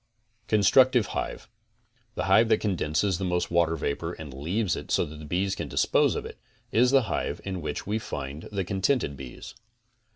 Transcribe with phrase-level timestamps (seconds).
[0.47, 1.47] CONSTRUCTIVE HIVE
[2.15, 5.53] The hive that condenses the most water vapor and leaves it so that the bees
[5.53, 6.39] can dispose of it,
[6.71, 9.53] is the hive in which we find the contented bees.